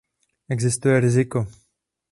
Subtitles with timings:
[0.55, 1.47] Existuje riziko.